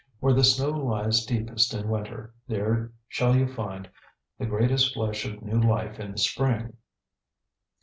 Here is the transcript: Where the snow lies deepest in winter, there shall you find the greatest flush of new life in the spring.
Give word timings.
Where 0.19 0.33
the 0.33 0.43
snow 0.43 0.71
lies 0.71 1.25
deepest 1.27 1.75
in 1.75 1.87
winter, 1.87 2.33
there 2.47 2.91
shall 3.07 3.35
you 3.35 3.45
find 3.45 3.87
the 4.39 4.47
greatest 4.47 4.95
flush 4.95 5.25
of 5.27 5.43
new 5.43 5.61
life 5.61 5.99
in 5.99 6.13
the 6.13 6.17
spring. 6.17 6.75